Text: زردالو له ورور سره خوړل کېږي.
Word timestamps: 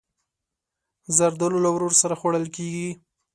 زردالو 1.17 1.57
له 1.65 1.69
ورور 1.73 1.93
سره 2.01 2.13
خوړل 2.19 2.45
کېږي. 2.55 2.89